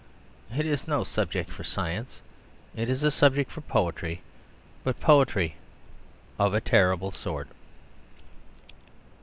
[0.57, 2.21] It is no subject for science.
[2.75, 4.23] It is a subject for poetry.
[4.83, 5.57] But for poetry
[6.39, 7.47] of a terrible sort.